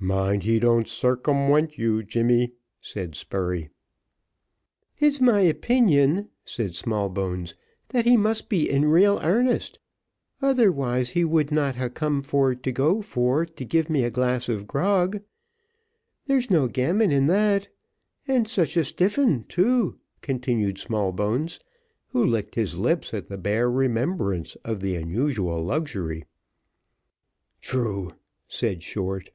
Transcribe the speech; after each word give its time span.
"Mind 0.00 0.42
he 0.42 0.58
don't 0.58 0.88
circumwent 0.88 1.78
you, 1.78 2.02
Jimmy," 2.02 2.54
said 2.80 3.14
Spurey. 3.14 3.70
"It's 4.98 5.20
my 5.20 5.38
opinion," 5.42 6.30
said 6.44 6.74
Smallbones, 6.74 7.54
"that 7.90 8.04
he 8.04 8.16
must 8.16 8.48
be 8.48 8.68
in 8.68 8.86
real 8.86 9.18
arnest, 9.18 9.78
otherwise 10.42 11.10
he 11.10 11.24
would 11.24 11.52
not 11.52 11.76
ha' 11.76 11.94
come 11.94 12.24
for 12.24 12.56
to 12.56 12.72
go 12.72 13.02
for 13.02 13.46
to 13.46 13.64
give 13.64 13.88
me 13.88 14.02
a 14.02 14.10
glass 14.10 14.48
of 14.48 14.66
grog 14.66 15.22
there's 16.26 16.50
no 16.50 16.66
gammon 16.66 17.12
in 17.12 17.28
that; 17.28 17.68
and 18.26 18.48
such 18.48 18.76
a 18.76 18.80
real 18.80 18.84
stiff 18.84 19.16
'un 19.16 19.44
too," 19.48 20.00
continued 20.22 20.76
Smallbones, 20.76 21.60
who 22.08 22.24
licked 22.26 22.56
his 22.56 22.76
lips 22.76 23.14
at 23.14 23.28
the 23.28 23.38
bare 23.38 23.70
remembrance 23.70 24.56
of 24.64 24.80
the 24.80 24.96
unusual 24.96 25.62
luxury. 25.62 26.24
"True," 27.60 28.12
said 28.48 28.82
Short. 28.82 29.30